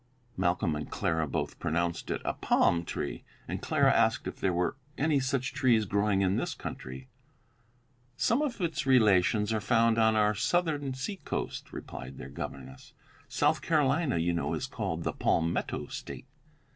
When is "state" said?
15.85-16.25